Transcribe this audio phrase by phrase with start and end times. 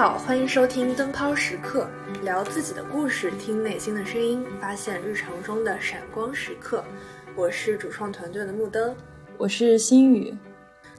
[0.00, 1.86] 好，欢迎收听灯泡时刻，
[2.22, 6.82] 聊自己的故事，听内心的声音，发现日常中的闪光时刻。
[7.36, 8.96] 我是主创团队的木灯，
[9.36, 10.34] 我是心雨。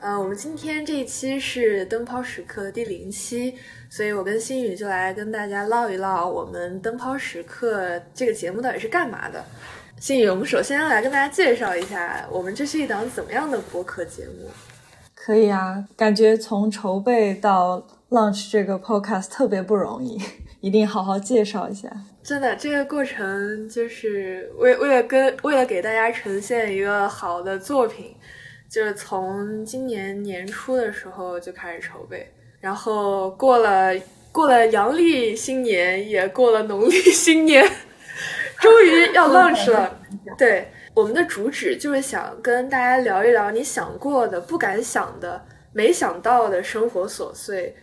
[0.01, 3.55] 呃，我们今天这一期是灯泡时刻的第零期，
[3.89, 9.43] 所以我跟心雨就来跟大家唠一唠我们灯泡时刻这个节目到底是干嘛的。
[9.99, 14.47] 心雨，我们首先来跟大家介绍一下，我们这是一档怎么样的播客节目？
[15.15, 20.19] 可以啊，感觉从筹备到 launch 这个 podcast 特别不容易，
[20.61, 21.89] 一定好好介绍一下。
[22.21, 28.15] 真的，这个过程就是为为了跟为了给大家呈现一个好的作品，
[28.69, 33.91] 就是从今年年初的时候就开始筹备，然后过了
[34.31, 37.63] 过了阳历新年，也过了农历新年，
[38.61, 39.97] 终于要 launch 了。
[40.37, 40.67] 对。
[40.93, 47.73] 我们的主旨就是想跟大家聊一聊你想过的、不敢想的、没想到的生活琐碎，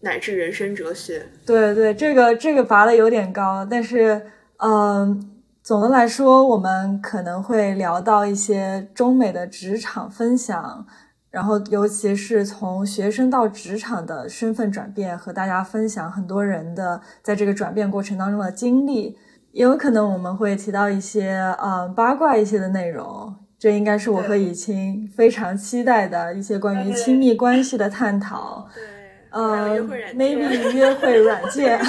[0.00, 1.26] 乃至人生哲学。
[1.46, 4.26] 对对，这个这个拔的有点高，但是
[4.58, 5.30] 嗯，
[5.62, 10.86] 总的来说，我们可能会聊到一些中美的职场分享，
[11.30, 19.16] 然后尤其是从学生到职场的身份转变，和大家分享很多人的在这个转变过程当中的经历。
[19.52, 28.68] 也有可能我们会提到一些嗯八卦一些的内容，这应该是我和以清非常期待的一些关于亲密关系的探讨。
[28.72, 28.84] 对，
[29.30, 29.78] 呃
[30.14, 31.80] ，maybe 约会软件，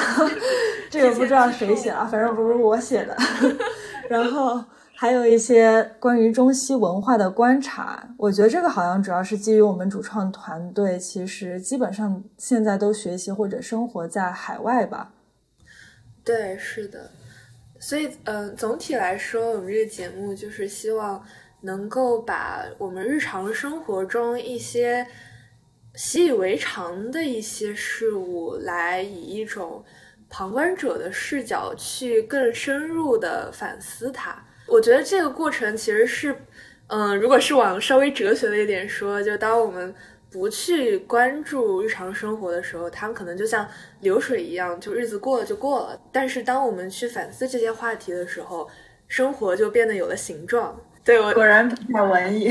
[0.90, 3.16] 这个不知道谁写啊，反正不是我写的。
[4.10, 4.64] 然后
[4.96, 15.12] 还有一些关于中西文化的观察，我觉得这个好像主要是基于我们主创团队，其实基本上现在都学习或者生活在海外吧。
[16.24, 17.10] 对，是的。
[17.80, 21.20] 所以，嗯，总体来说，我们这个节目就是希望
[21.62, 25.08] 能够把我们日常生活中一些
[25.96, 29.84] 习以为常的一些事物，来以一种
[30.30, 34.44] 旁观者的视角去更深入的反思它。
[34.68, 36.36] 我觉得这个过程其实是，
[36.88, 39.94] 嗯，如果是往稍微哲学的一点说，就当我们。
[40.34, 43.68] 不去关注日常生活的时候，他们可能就像
[44.00, 46.02] 流水一样，就日子过了就过了。
[46.10, 48.66] 但是当我们去反思这些话题的时候，
[49.10, 50.80] 生活就变得有了形状。
[51.04, 52.50] 对我果然太文艺，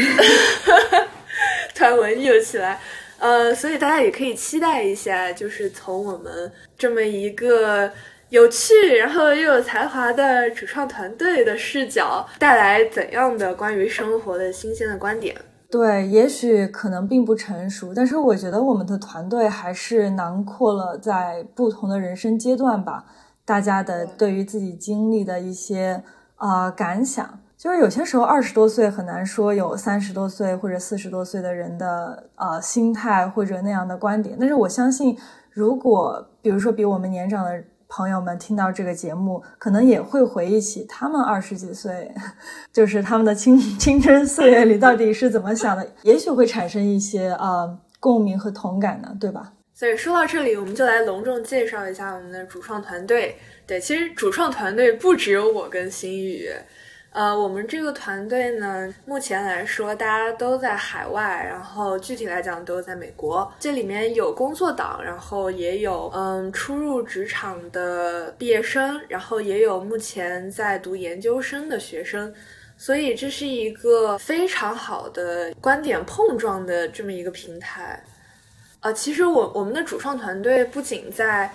[1.74, 2.78] 突然文艺了起来。
[3.20, 7.91] 呃，所以大家也可以期待一下，就是从我们这么一个
[8.31, 15.36] 有趣然后又有才华的主创团队的视角，带来怎样的关于生活的新鲜的观点。
[15.70, 23.04] 对，也许可能并不成熟，但是我觉得我们的团队还是囊括了在不同的人生阶段吧，
[23.44, 26.03] 大家的对于自己经历的一些
[26.34, 35.15] 啊感想，就是有些时候二十多岁很难说有三十多岁或者四十多岁的人的呃心态或者那样的观点，但是我相信，
[35.50, 37.62] 如果比如说比我们年长的。
[37.93, 42.09] 朋友们听到这个节目，可能也会回忆起他们二十几岁，
[42.72, 49.54] 就是他们的青 青春岁月里到底是怎么想的，也许会产生一些呃共鸣和同感呢，对吧？
[49.75, 53.34] 所以说到这里，我们就来隆重介绍一下我们的主创团队。
[53.66, 56.48] 对，其实主创团队不只有我跟心宇。
[57.12, 63.53] 呃，我们这个团队呢，目前来说大家都在海外，然后具体来讲都在美国。
[63.59, 72.32] 这里面有工作党，然后也有嗯初入职场的毕业生，然后也有目前在读研究生的学生，
[72.78, 78.00] 所以这是一个非常好的观点碰撞的这么一个平台。
[78.78, 81.53] 啊，其实我我们的主创团队不仅在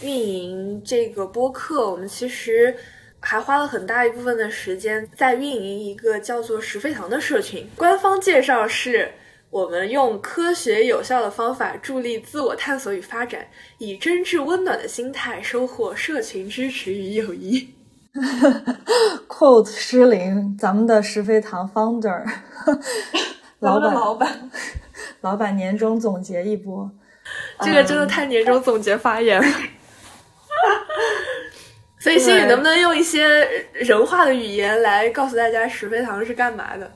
[0.00, 2.76] 运营这个播客，我们其实。
[3.20, 7.68] 还花了很大一部分的时间在运营一个叫做“石飞堂”的社群。
[7.76, 9.12] 官方介绍是
[9.50, 13.46] 我们用科学有效的方法助力自我探索与发展，
[13.78, 17.72] 以真挚温暖的心态收获社群支持与友谊。
[19.28, 22.24] quote 失灵，咱们的石飞堂 founder，
[23.60, 24.50] 老板，老板，
[25.20, 26.90] 老板年终总结一波。
[27.60, 29.58] 这个真的太年终总结发言了。
[31.98, 33.26] 所以，心宇能不能用一些
[33.72, 36.90] 人话的语言来告诉大家石飞堂是干嘛的？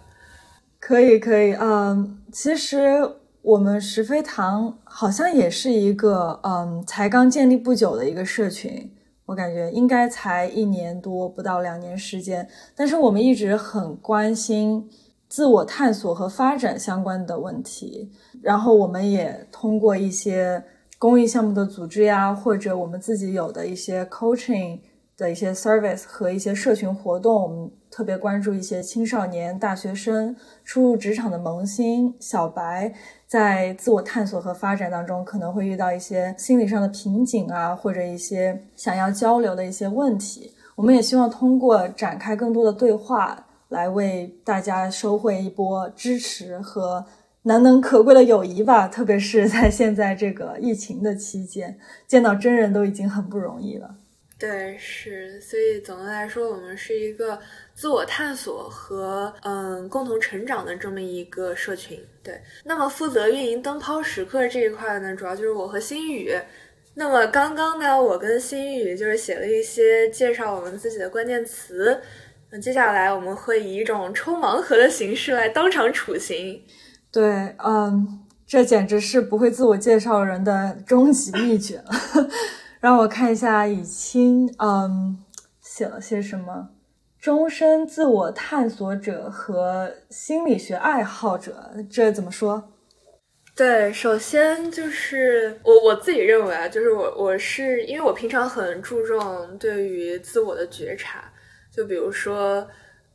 [0.79, 1.52] 可以，可以。
[1.55, 3.00] 嗯，其实
[3.43, 8.93] 我们石飞堂好像也是一个嗯，才刚建立不久的一个社群，
[9.25, 12.46] 我感觉应该才一年多，不到两年时间。
[12.76, 14.88] 但是我们一直很关心
[15.29, 18.12] 自我探索和发展相关的问题，
[18.43, 20.62] 然后我们也通过一些
[20.99, 24.79] 公益项目的组织呀，或者我们自己有的一些 coaching。
[25.20, 30.34] 的一些 service 和一些社群活动，我们特别关注一些青少年、大学生、
[30.64, 32.93] 初入职场的萌新、小白，
[33.26, 40.55] 在自我探索和发展当中，可能会遇到一些心理上的瓶颈啊，或者一些想要交流的一些问题。
[40.75, 47.05] 我们也希望通过展开更多的对话，来为大家收获一波支持和。
[47.44, 53.94] 难能可贵的友谊吧，特别是在现在这个疫情的期间，见到真人都已经很不容易了。
[54.41, 57.39] 对，是，所以总的来说，我们是一个
[57.75, 62.03] 自我探索和嗯共同成长的这么一个社群。
[62.23, 66.35] 对，那么负责运营灯泡时刻这一块呢，主要就是我和心宇。
[66.95, 72.01] 那么刚刚呢，我跟心宇就是写了一些介绍我们自己的关键词。
[72.51, 76.65] 那接下来我们会以一种抽盲盒的形式来当场处刑。
[77.13, 81.85] 对，嗯，这简直是不会自我介绍人的终极秘诀。
[82.81, 85.23] 让我看一下以清，嗯，
[85.61, 86.71] 写了些什么？
[87.21, 92.73] 终身自我探索者和心理学爱好者，这怎么说？
[93.55, 101.31] 对，首先就是我我自己认为啊，就是我我是因为我平常很注重对于自我的觉察，
[101.71, 102.67] 就比如说，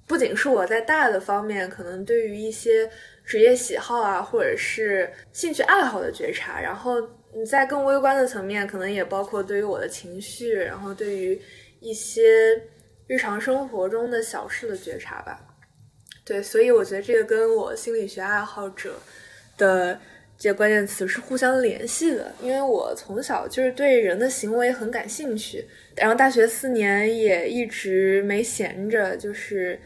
[0.06, 2.88] 不仅是我在大的方面，可能对于一些。
[3.26, 7.02] 职业喜好啊，或者是兴趣爱好的觉察，然后
[7.36, 11.40] 你在更微观的层面，可能也包括对于我的情绪，然后对于
[11.82, 12.24] 一些
[13.08, 15.40] 日常生活中的小事的觉察吧。
[16.24, 18.96] 对，所以我觉得这个跟我心理学爱好者
[19.58, 20.00] 的
[20.38, 25.66] 这些关键词是互相联系的，因为我从小就是对人的行为很感兴趣，
[25.98, 29.78] 然后大学四年也一直没闲着，就是。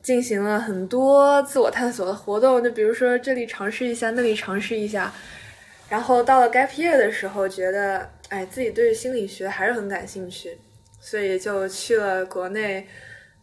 [0.00, 5.12] 进行了很多自我探索的活动，就比如说这里尝试一下，那里尝试一下，
[5.88, 10.58] 然后到了 gap year 的时候，觉得哎自己对心理学还是很感兴趣，
[11.00, 12.86] 所以就去了国内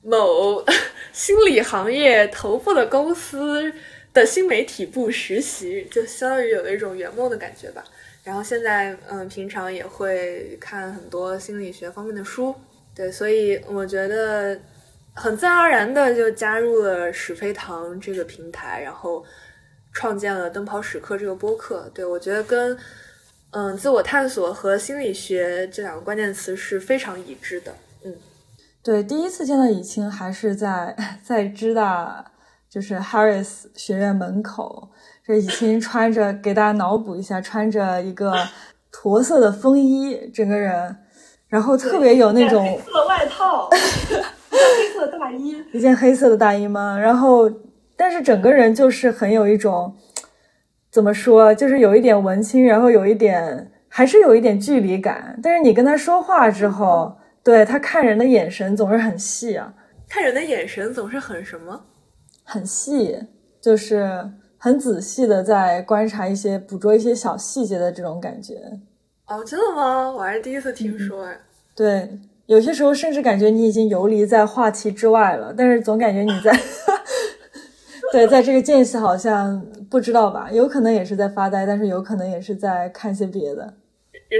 [0.01, 0.63] 某
[1.11, 3.73] 心理行业头部的公司
[4.13, 7.83] 的新媒体部实习，就相当于有了一种圆梦的感觉吧。
[8.23, 12.55] 然后现在嗯，平常也会看很多心理学方面的书，
[12.95, 14.59] 对，所以我觉得。
[15.17, 19.23] 很自然而然的就加入了史飞堂这个平台，然后
[19.95, 21.89] 创建了灯泡时刻这个播客。
[21.93, 22.77] 对我觉得跟
[23.51, 27.73] 嗯自我探索和心理学这两个关键词是非常一致的。
[28.03, 28.13] 嗯，
[28.83, 32.23] 对，第一次见到以清还是在 在知大，
[32.69, 34.89] 就是 Harris 学院门口，
[35.25, 38.35] 这以清穿着给大家脑补一下，穿着一个
[38.91, 40.97] 驼色的风衣，整个人，
[41.47, 43.69] 然后特别有那种黑色外套。
[44.55, 46.97] 黑色大衣，一件黑色的大衣吗？
[46.97, 47.49] 然后，
[47.97, 49.95] 但是整个人就是很有一种，
[50.91, 55.39] 怎么说，就是有一点文青，然后有一点，还是有一点距离感。
[55.41, 59.73] 但是你跟他说话之后，对他看人的眼神总是很细啊，
[60.09, 61.85] 看人的眼神总是很什么？
[62.43, 63.17] 很细，
[63.61, 68.55] 就是很仔细的在观察一些、捕捉一些小细节的这种感觉。
[69.27, 70.11] 哦，真的吗？
[70.11, 71.37] 我还是第一次听说哎。
[71.75, 72.19] 对。
[72.47, 76.51] 有些时候甚至感觉你已经游离在话题之外了，但是总感觉你在，
[78.15, 80.49] 对，在这个间隙好像不知道吧？
[80.49, 83.73] 有可能也是在发呆，但是有可能也是在看些别的。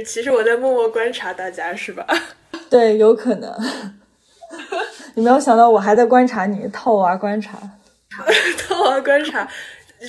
[0.05, 2.07] 其实我在默默观察大家，是吧？
[2.71, 3.53] 对，有可能。
[5.15, 7.59] 你没有想到我还在观察你，套娃观察，
[8.65, 9.45] 套娃观察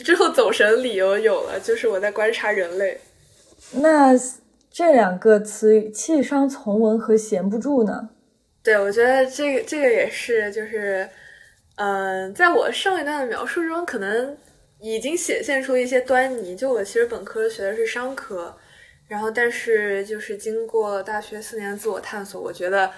[0.05, 3.01] 之后走神理由有了，就是我在观察人类。
[3.73, 4.13] 那。
[4.71, 8.11] 这两个词语“气伤从文”和“闲不住”呢？
[8.63, 11.09] 对，我觉得这个这个也是，就是，
[11.77, 14.37] 嗯，在我上一段的描述中，可能
[14.81, 16.57] 已经显现出一些端倪。
[16.57, 18.57] 就我其实本科学的是商科，
[19.09, 22.91] 然后但是就是经过大学四年自我探索，我觉得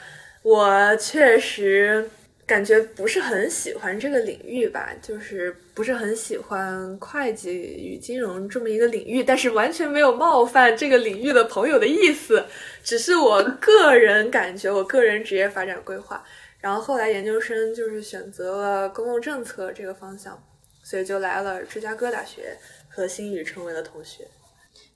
[0.43, 2.09] 我确实。
[2.49, 12.43] 感觉不是很喜欢这个领域吧，就是不是很喜欢会计与金融这么一个领域，但是完全没有冒犯这个领域的朋友的意思，
[12.83, 16.25] 只是我个人感觉，我个人职业发展规划。
[16.59, 20.43] 然后后来研究生就是选择了公共政策这个方向，
[20.83, 22.57] 所以就来了芝加哥大学，
[22.89, 24.27] 和新宇成为了同学。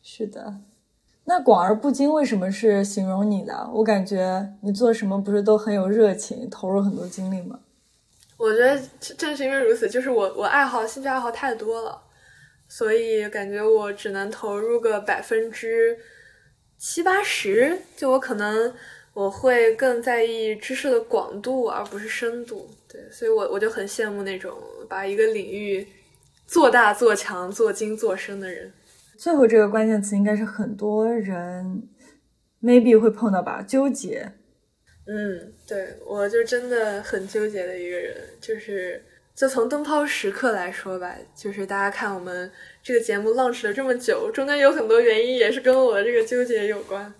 [0.03, 0.55] 是的。
[1.25, 3.71] 那广而不精为什么是形容你的？
[3.73, 7.61] 我感觉你做什么不是都很有热情，投入很多精力吗？
[8.37, 8.77] 我觉得
[9.17, 12.03] 正是因为如此，就是我我爱好兴趣爱好太多了，
[12.67, 15.97] 所以感觉我只能投入个百分之
[16.77, 17.79] 七八十。
[17.97, 18.75] 就我可能
[19.15, 22.69] 我会更在意知识的广度而不是深度。
[22.89, 25.87] 对，所以我我就很羡慕那种把一个领域
[26.49, 28.73] 做大做强做精做深的人。
[29.17, 31.83] 最后这个关键词应该是很多人
[32.63, 33.63] maybe 会碰到吧？
[33.63, 34.33] 纠结。
[35.07, 39.05] 嗯，对我就真的很纠结的一个人，就是
[39.35, 42.51] 就从灯泡时刻来说吧，就是大家看我们
[42.83, 47.13] 这个节目 launch 了这么久，中间有很多原因也是跟我的这个纠结有关。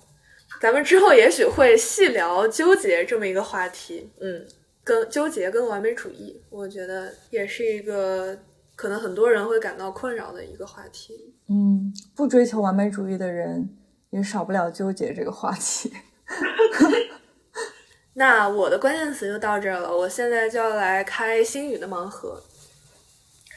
[0.61, 4.47] 咱们之后也许会细聊纠结这么一个话题，嗯，
[4.85, 8.39] 跟纠结跟完美主义，我觉得也是一个
[8.75, 11.35] 可能很多人会感到困扰的一个话题。
[11.49, 13.77] 嗯，不追求完美主义的人
[14.11, 15.93] 也少不了纠结这个话题。
[18.15, 22.43] 那我的关键词就到这儿了，我现在就要来开星宇的盲盒。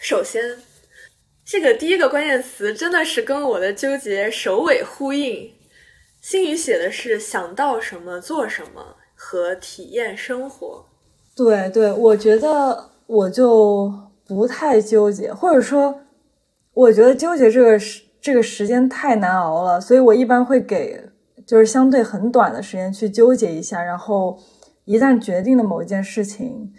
[0.01, 0.59] 首先，
[1.43, 5.51] 这个第一个关键词真的是跟我的纠结首尾呼应。
[6.21, 10.85] 星宇写的是想到什么做什么和体验生活。
[11.35, 13.93] 对对，我觉得我就
[14.27, 16.01] 不太纠结，或者说，
[16.73, 21.09] 我觉得纠结这个时这个时间太难熬了，所以我一般会给。
[21.45, 24.35] 就是相对很短的时间去纠结一下，然后
[24.85, 26.73] 一旦决定了某一件事情，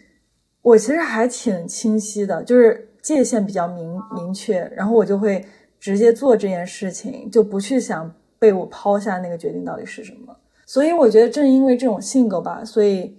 [0.60, 5.44] 我其实还挺清晰的，就是界限比较明明确，然后我就会
[5.78, 10.36] 直接做这件事情，就不去想被我抛下那个决定到底是什么。
[10.66, 13.16] 所以我觉得正因为这种性格吧，所以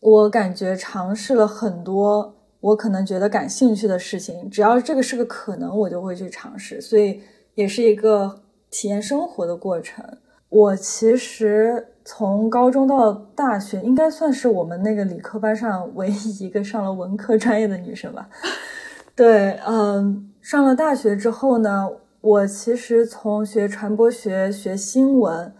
[0.00, 6.80] 我感觉尝试了很多我可能觉得感兴趣的事情，只要这个是个可能，我就会去尝试。
[6.80, 7.20] 所以
[7.54, 10.04] 也是一个体验生活的过程。
[10.48, 18.28] 我其实从高中到大学，应该算是我们那个理科班上唯一一个上了文科专业的女生吧。
[19.14, 21.88] 对，嗯，上了大学之后呢，
[22.20, 25.52] 我其实从学传播学、学新闻，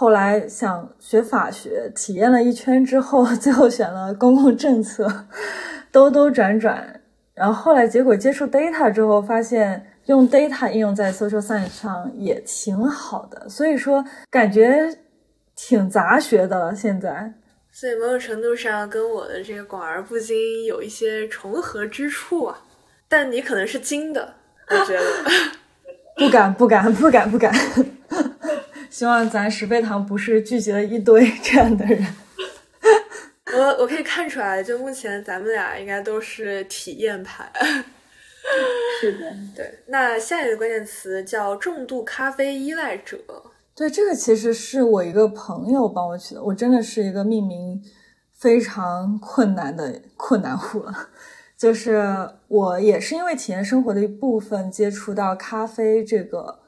[0.00, 5.26] 后来想学法学，体验了一圈之后， 最后选了公共政策，
[5.92, 7.02] 兜兜转转，
[7.34, 9.86] 然后后来结果接触 data 之后，发现。
[10.06, 14.98] 用 data 应用在 social science 上也挺好的，所以说感觉
[15.54, 16.74] 挺杂学的了。
[16.74, 17.32] 现在，
[17.70, 22.58] 所以某种程度上跟我的这个广而不精有一些重合之处啊。
[23.08, 24.34] 但你可能是精的，
[24.70, 25.04] 我觉得。
[26.16, 27.54] 不敢，不敢，不敢，不敢。
[28.90, 32.04] 希望咱十倍堂不是聚集了一堆这样的人。
[33.54, 37.50] 我我可以看出来，就目前咱们俩应该都是体验派。
[39.00, 39.78] 是的， 对。
[39.86, 43.16] 那下一个关键词叫重度咖啡依赖者。
[43.74, 47.82] 对，这个其实是我一个朋友帮我取的，我真的是一个命名
[48.36, 50.92] 非常困难的困难户了。
[51.56, 56.59] 就是我也是因为体验生活的一部分，接触到咖啡这个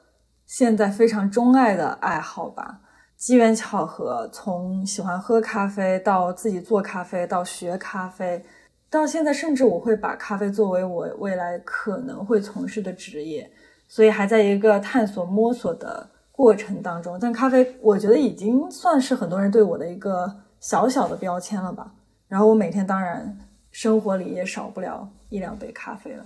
[0.53, 2.79] 现在非常钟爱的爱好吧。
[3.17, 8.45] 机缘巧合，从喜欢喝咖啡到自己做咖啡，到学咖啡。
[8.87, 13.51] 到现在，甚至我会把咖啡作为我未来可能会从事的职业，
[13.87, 17.17] 所以还在一个探索摸索的过程当中。
[17.19, 21.91] 但咖啡，我觉得已经算是很多人对我的一个小小的标签了吧。
[22.27, 23.35] 然后我每天当然
[23.71, 26.23] 生活里也少不了一两杯咖啡了。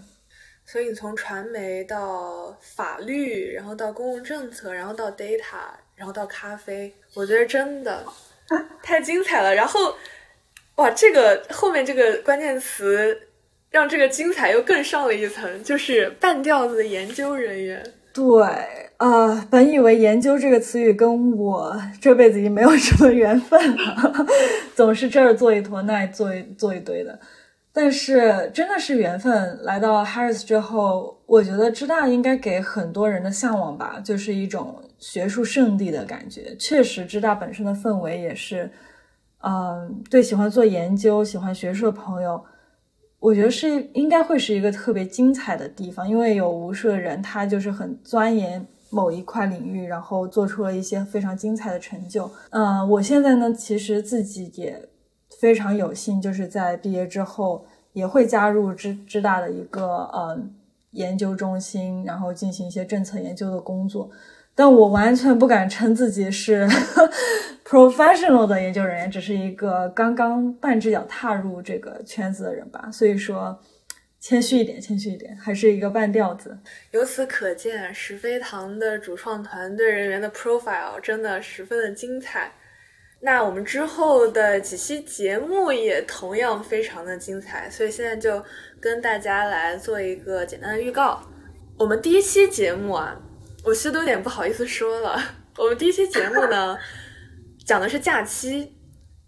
[0.67, 8.03] 所以从传媒到法律，然后到公共政策，然后到 data，然后到咖啡，我觉得真的
[8.83, 9.55] 太精彩了。
[9.55, 9.95] 然后。
[10.77, 13.19] 哇，这个后面这个关键词
[13.71, 17.83] 让这个精彩又更上了一层，就是半吊子的研究人员。
[18.13, 18.45] 对，
[18.97, 24.27] 啊，本以为研究这个词语跟我这辈子已经没有什么缘分了，
[24.77, 27.19] 总是这儿做一坨，那做一做一堆的。
[27.79, 36.55] 但是真的是缘分，来到 Harris 之后，我觉得知大应该给很多人的向往吧，就是一种学术圣地的感觉。
[36.57, 38.71] 确实，知大本身的氛围也是。
[39.43, 42.43] 嗯，对，喜欢做研究、喜欢学术的朋友，
[43.19, 52.27] 我觉得是应该会是一个特别精彩的地方，因为有无数的人，他就是很钻研某一块领域，然后做出了一些非常精彩的成就。
[52.49, 54.89] 嗯，我现在呢，其实自己也
[55.39, 60.53] 非常有幸，就是在毕业之后也会加入知知大的一个嗯
[60.91, 64.09] 研究中心，然后进行一些政策研究的工作。
[64.55, 66.67] 但我完全不敢称自己是
[67.63, 72.89] professional 的研究人员，只是一个刚刚半只脚踏入这个圈子的人吧。
[72.91, 73.59] 所以说，
[74.19, 76.57] 谦虚一点，谦虚一点，还是一个半吊子。
[76.89, 82.51] 由此可见，石飞堂的主创团队人员的 profile 真的十分的精彩。
[83.21, 88.43] 那我们之后的几期节目也同样非常的精彩，所以现在就
[88.79, 91.21] 跟大家来做一个简单的预告。
[91.77, 93.19] 我们第一期节目啊。
[93.63, 95.21] 我其实都有点不好意思说了。
[95.57, 96.77] 我们第一期节目呢，
[97.65, 98.71] 讲的是假期，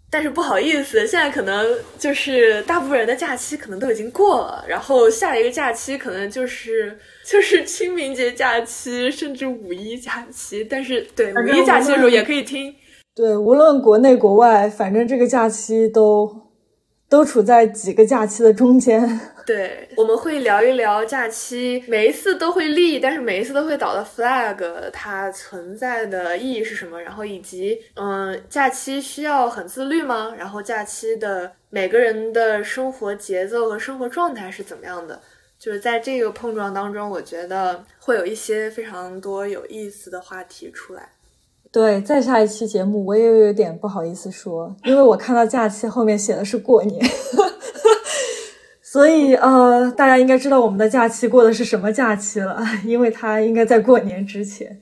[0.08, 10.64] 但是不好意思，现在可能就是大部分人的假期可能都已经过了，然后下一个假期可能就是就是清明节假期，甚至五一假期。
[10.64, 12.74] 但是对五一假期的时候也可以听。
[13.20, 16.48] 对，无论国内国外，反正这个假期都
[17.06, 19.20] 都处在几个假期的中间。
[19.44, 24.56] 对，我们会聊一聊假期，每一次都会立，但是每一次都会倒的 flag，
[24.90, 26.98] 它存在的意义是什么？
[27.02, 30.32] 然后以及，嗯，假期需要很自律吗？
[30.38, 35.20] 然后假期的每个人的生活节奏和生活状态是怎么样的？
[35.58, 41.10] 就是在这个碰撞当中，我觉得会有一些非常多有意思的话题出来。
[41.72, 47.00] 对，再下一期节目我也有点不好意思说，因为我看到假期后面写的是过年。
[48.82, 54.80] 所以，呃，大家应该知道我们的假期过的是什么假期了， 因为它应该在过年之前。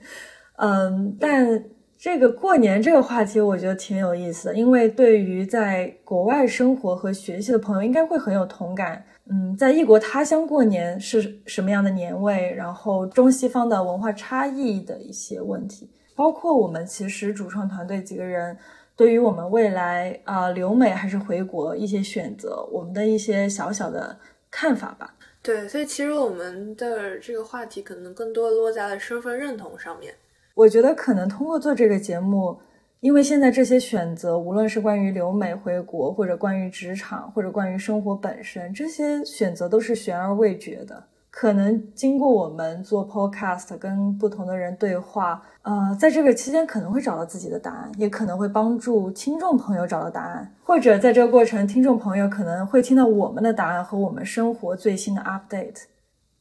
[0.57, 1.63] 嗯，但
[1.99, 9.05] 这个过年这个话题，我觉得挺有意思的，因为对于在国外生活和学习的朋友，应该会很有同感。
[9.31, 12.51] 嗯，在异国他乡过年是什么样的年味？
[12.57, 18.59] 然后中西方的文化差异的一些问题，包括我们其实主创团队几个人。
[18.97, 24.19] 对于我们未来啊留美还是回国一些选择，我们的一些小小的
[24.51, 25.15] 看法吧。
[25.41, 30.13] 对，所以其实我们的这个话题可能更多落在了身份认同上面。
[30.57, 32.59] 我觉得可能通过做这个节目，
[32.99, 41.05] 因为现在这些选择，无论是关于留美回国，或者关于职场，或者关于生活本身，这些选择都是悬而未决的。
[41.39, 55.83] 可能经过我们做 podcast，跟不同的人对话，呃，在这个期间可能会找到自己的答案，也可能会帮助听众朋友找到答案，或者在这个过程，听众朋友可能会听到我们的答案和我们生活最新的 update。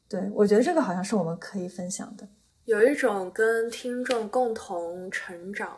[0.09, 2.27] 对我觉得这个好像是我们可以分享的，
[2.65, 5.77] 有一种跟听众共同成长，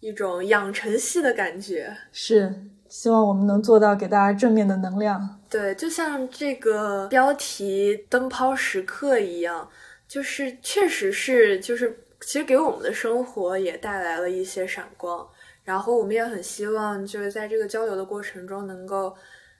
[0.00, 2.52] 一种养成系的感觉，是。
[2.88, 5.38] 希望我们能做到给大家正面的能量。
[5.48, 9.68] 对，就像这个标题“灯泡时刻”一样，
[10.06, 15.26] 就是确实是，就是其实给我们的生活也带来了一些闪光。
[15.64, 19.14] 然后我们也很希望，就是在这个交流的过程中，能够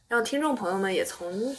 [0.08, 1.54] 让听众朋友们也从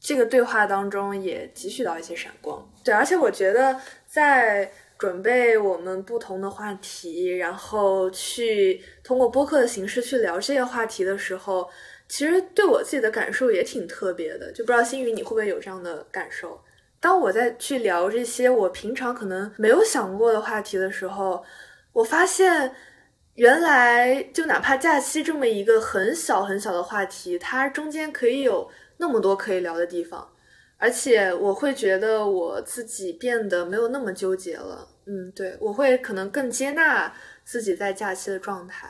[0.00, 2.68] 这个对话当中也汲取到一些闪光。
[2.82, 4.70] 对，而且我觉得在。
[5.02, 11.68] 准备我们不同的话题，然后去通过播客的形式去聊这些话题的时候，
[12.08, 14.52] 其实对我自己的感受也挺特别的。
[14.52, 16.62] 就不知道心宇你会不会有这样的感受？
[17.00, 21.44] 当我在去聊这些我平常可能没有想过的话题的时候，
[21.92, 22.72] 我发现
[23.34, 30.28] 原来就哪怕假期这么一个很小很小的话题，它中间可以有那么多可以聊的地方，
[30.78, 34.90] 而且我会觉得我自己变得没有那么纠结了。
[35.06, 37.12] 嗯，对，我会可能更接纳
[37.44, 38.88] 自己在假期的状态。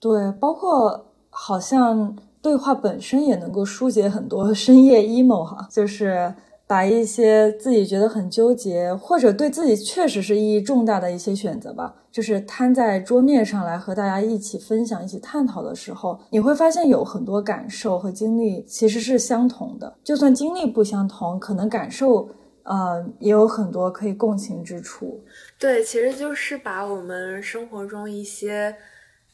[0.00, 6.34] 对，包括好像对话本身也能够疏解很多 深夜 emo 哈，就是
[6.66, 22.28] 把一些自己觉得很纠结，或者对自己确实是意义重大的一些选择吧，就是摊在桌面上来和大家一起分享、一起探讨的时候，你会发现有很多感受和经历其实是相同的，就算经历不相同，可能感受。
[22.64, 25.24] 呃，也有很多可以共情之处。
[25.58, 28.76] 对，其实就是把我们生活中一些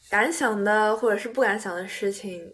[0.09, 2.51] 敢想的或者是不敢想的事情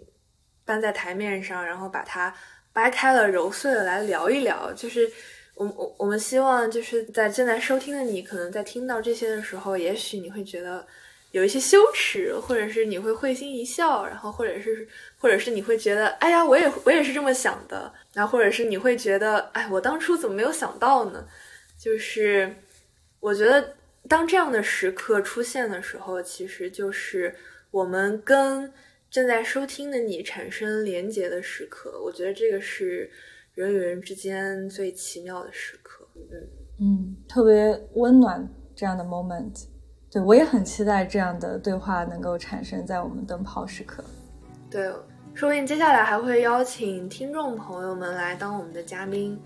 [0.63, 2.33] 搬在台面上，然后把它
[2.73, 4.71] 掰开了揉碎了来聊一聊。
[4.73, 5.09] 就是
[5.55, 10.85] 我我我们希望就是在正在收听的你，可能在听到这些的时候，也许你会觉得。
[11.35, 21.27] 有一些羞耻，或者是你会会心一笑，然后或者是，或者是你会觉得，哎呀，我也我也是这么想的，然后或者是你会觉得，哎，我当初怎么没有想到呢？
[21.77, 22.55] 就是
[23.19, 23.75] 我觉得，
[24.07, 27.35] 当这样的时刻出现的时候，其实就是
[27.69, 28.71] 我们跟
[29.11, 32.01] 正在收听的你产生连结的时刻。
[32.01, 33.11] 我觉得这个是
[33.55, 36.07] 人与人之间最奇妙的时刻。
[36.15, 36.47] 嗯
[36.79, 39.65] 嗯，特别温暖这样的 moment。
[40.15, 44.01] 对，我也很期待这样的对话能够产生在我们灯泡时刻。
[44.71, 44.87] 对，
[45.33, 49.37] 说不定接下来还会邀请听众朋友们来当我们的嘉宾，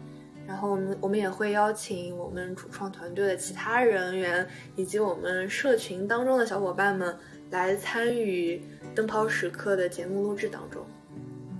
[0.46, 7.18] 然后我们我们也会邀请我们主创团队的其他人员以及我们社群当中的小伙伴们
[7.50, 10.86] 来参与灯泡时刻的节目录制当中。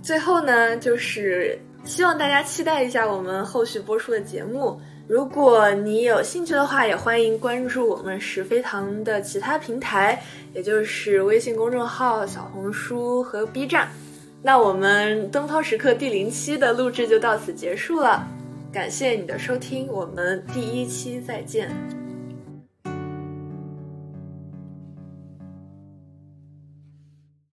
[0.00, 4.80] 最后呢，就是希望大家期待一下我们后续播出的节目。
[5.10, 10.22] 如果你有兴趣的话，也欢迎关注我们石飞堂的其他平台，
[10.54, 13.88] 也就是微信公众号、小红书和 B 站。
[14.40, 18.24] 那我们灯泡时刻第零期的录制就到此结束了，
[18.72, 21.99] 感谢你的收听，我们第一期再见。